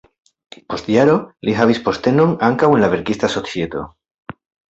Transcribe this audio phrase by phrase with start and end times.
[0.73, 1.17] Post jaroj
[1.49, 3.87] li havis postenon ankaŭ en la verkista societo.